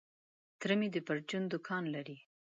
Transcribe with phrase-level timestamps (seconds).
[0.59, 2.17] تره مي د پرچون دوکان لري.